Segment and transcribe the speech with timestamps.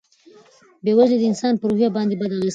[0.83, 2.49] بېوزلي د انسان په روحیه باندې بد اغېز کوي.